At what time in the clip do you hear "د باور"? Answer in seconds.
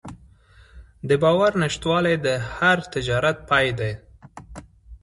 1.09-1.51